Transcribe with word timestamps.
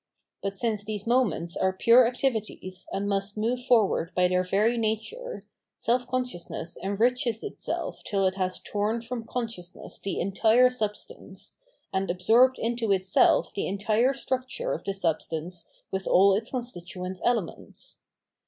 But 0.41 0.57
since 0.57 0.83
these 0.83 1.05
moments 1.05 1.55
are 1.55 1.71
pure 1.71 2.07
activities 2.07 2.87
and 2.91 3.07
must 3.07 3.37
move 3.37 3.63
forward 3.63 4.11
by 4.15 4.27
their 4.27 4.41
very 4.43 4.75
nature, 4.75 5.43
self 5.77 6.07
consciousness 6.07 6.75
enriches 6.81 7.43
itself 7.43 8.01
till 8.03 8.25
it 8.25 8.33
has 8.33 8.59
torn 8.59 9.01
from 9.03 9.23
con 9.27 9.45
sciousness 9.45 10.01
the 10.01 10.19
entire 10.19 10.71
substance, 10.71 11.53
and 11.93 12.09
absorbed 12.09 12.57
into 12.57 12.91
itself 12.91 13.53
the 13.53 13.67
entire 13.67 14.11
structure 14.11 14.73
of 14.73 14.85
the 14.85 14.95
substance 14.95 15.69
with 15.91 16.07
all 16.07 16.33
its 16.33 16.49
constituent 16.49 17.21
elements. 17.23 17.99